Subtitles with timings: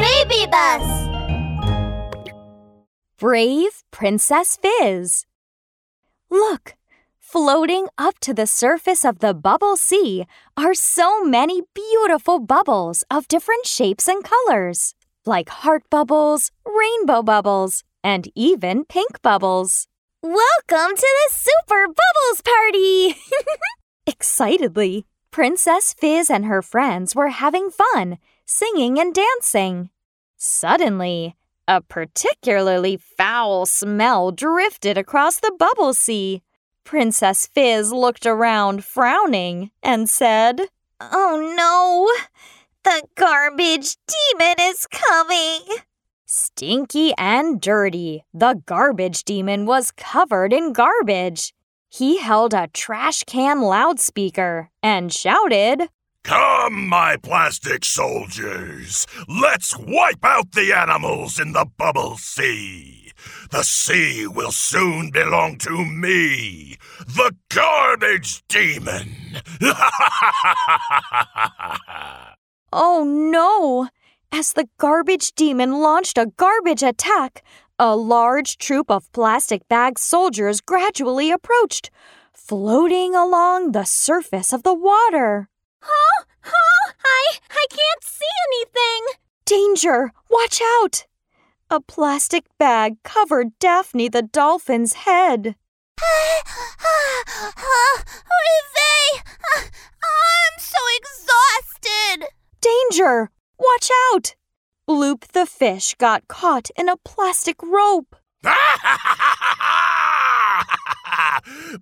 [0.00, 0.86] BabyBus!
[3.18, 5.26] Brave Princess Fizz.
[6.30, 6.76] Look,
[7.18, 10.24] floating up to the surface of the bubble sea
[10.56, 14.94] are so many beautiful bubbles of different shapes and colors,
[15.26, 19.86] like heart bubbles, rainbow bubbles, and even pink bubbles.
[20.22, 23.16] Welcome to the Super Bubbles Party!
[24.06, 29.90] Excitedly, Princess Fizz and her friends were having fun, singing and dancing.
[30.36, 31.36] Suddenly,
[31.68, 36.42] a particularly foul smell drifted across the bubble sea.
[36.82, 40.62] Princess Fizz looked around, frowning, and said,
[41.00, 42.10] Oh no!
[42.82, 45.60] The garbage demon is coming!
[46.26, 51.54] Stinky and dirty, the garbage demon was covered in garbage.
[51.92, 55.88] He held a trash can loudspeaker and shouted,
[56.22, 59.08] Come, my plastic soldiers!
[59.28, 63.10] Let's wipe out the animals in the bubble sea!
[63.50, 69.40] The sea will soon belong to me, the garbage demon!
[72.72, 73.88] Oh no!
[74.30, 77.42] As the garbage demon launched a garbage attack,
[77.80, 81.90] a large troop of plastic bag soldiers gradually approached,
[82.30, 85.48] floating along the surface of the water.
[85.80, 86.24] Huh?
[86.42, 86.92] Huh?
[87.02, 89.06] I, I can't see anything!
[89.46, 90.12] Danger!
[90.28, 91.06] Watch out!
[91.70, 95.56] A plastic bag covered Daphne the dolphin's head.
[96.02, 96.44] Rive!
[99.56, 99.62] Uh,
[100.04, 102.28] I'm so exhausted!
[102.60, 103.30] Danger!
[103.58, 104.34] Watch out!
[104.90, 108.16] Bloop the fish got caught in a plastic rope.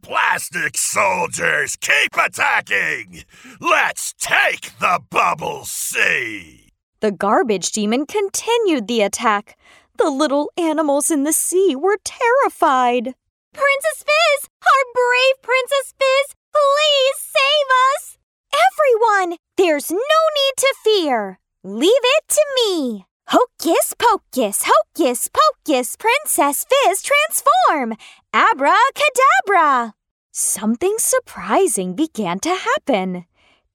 [0.02, 3.24] Plastic soldiers, keep attacking!
[3.62, 6.68] Let's take the bubble sea!
[7.00, 9.56] The garbage demon continued the attack.
[9.96, 13.14] The little animals in the sea were terrified.
[13.54, 14.50] Princess Fizz!
[14.60, 16.34] Our brave Princess Fizz!
[16.52, 18.18] Please save us!
[18.52, 21.38] Everyone, there's no need to fear.
[21.68, 23.04] Leave it to me.
[23.26, 27.94] Hocus pocus, hocus pocus, Princess Fizz transform!
[28.32, 29.92] Abracadabra!
[30.32, 33.26] Something surprising began to happen.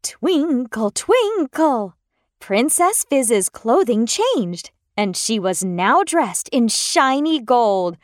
[0.02, 1.96] Twinkle, twinkle.
[2.40, 7.98] Princess Fizz's clothing changed, and she was now dressed in shiny gold,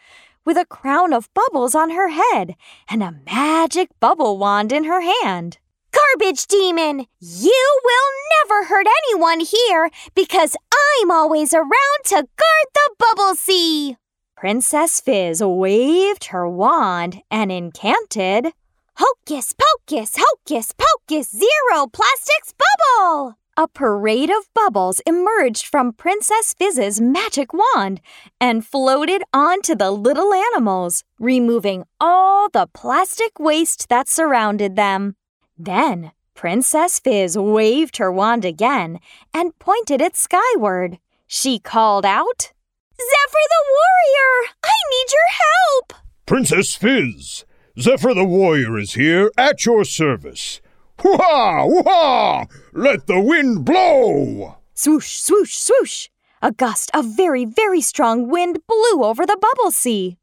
[0.45, 2.55] with a crown of bubbles on her head
[2.91, 5.57] and a magic bubble wand in her hand.
[5.91, 7.05] Garbage demon!
[7.19, 8.09] You will
[8.41, 10.55] never hurt anyone here because
[11.01, 13.97] I'm always around to guard the bubble sea!
[14.35, 18.53] Princess Fizz waved her wand and incanted,
[18.95, 23.35] Hocus pocus, hocus pocus, zero plastics bubble!
[23.55, 28.01] A parade of bubbles emerged from Princess Fizz's magic wand
[28.41, 35.15] and floated onto the little animals, removing all the plastic waste that surrounded them.
[35.61, 39.01] Then Princess Fizz waved her wand again
[39.33, 40.99] and pointed it skyward.
[41.27, 42.53] She called out,
[42.97, 44.53] Zephyr the warrior!
[44.63, 45.93] I need your help!
[46.25, 47.43] Princess Fizz,
[47.77, 50.61] Zephyr the warrior is here at your service.
[51.01, 51.65] Hoo-ha!
[51.65, 52.45] Hoo-ha!
[52.71, 54.59] Let the wind blow!
[54.73, 56.07] Swoosh, swoosh, swoosh!
[56.41, 60.18] A gust of very, very strong wind blew over the bubble sea.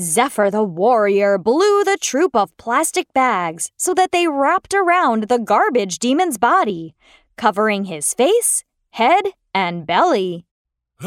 [0.00, 5.38] Zephyr the warrior blew the troop of plastic bags so that they wrapped around the
[5.38, 6.94] garbage demon's body,
[7.36, 9.24] covering his face, head,
[9.54, 10.46] and belly.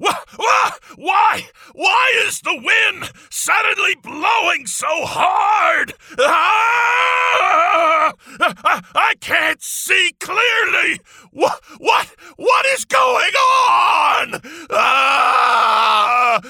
[0.00, 1.48] Wh- wh- Why?
[1.74, 5.94] Why is the wind suddenly blowing so hard?
[6.20, 7.37] Ah!
[7.78, 11.00] I, I can't see clearly.
[11.32, 11.62] What?
[11.78, 12.06] What?
[12.36, 14.40] What is going on?
[14.70, 16.40] Ah!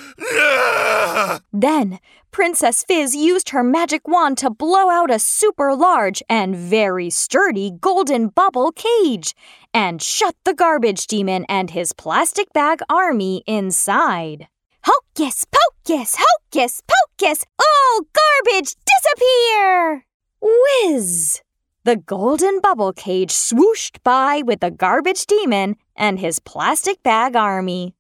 [1.53, 1.99] Then,
[2.31, 7.73] Princess Fizz used her magic wand to blow out a super large and very sturdy
[7.81, 9.35] golden bubble cage
[9.75, 14.49] and shut the garbage demon and his plastic bag army inside.
[14.85, 20.08] Hocus pocus, hocus pocus, all garbage disappear!
[20.41, 21.43] Whiz!
[21.85, 27.95] The golden bubble cage swooshed by with the garbage demon and his plastic bag army.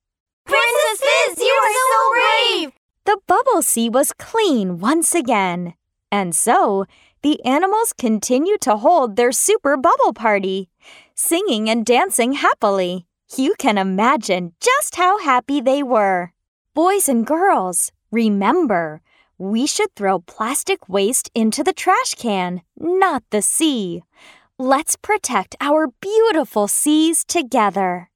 [0.45, 2.73] Princess Fizz, you are so brave!
[3.05, 5.75] The bubble sea was clean once again.
[6.13, 6.85] And so,
[7.23, 10.69] the animals continued to hold their super bubble party,
[11.15, 13.07] singing and dancing happily.
[13.37, 16.33] You can imagine just how happy they were.
[16.75, 19.03] Boys and girls, remember,
[19.39, 24.03] we should throw plastic waste into the trash can, not the sea.
[24.59, 28.11] Let's protect our beautiful seas together.